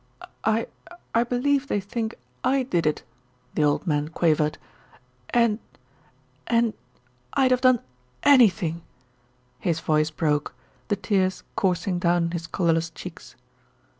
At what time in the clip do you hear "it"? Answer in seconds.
2.87-3.03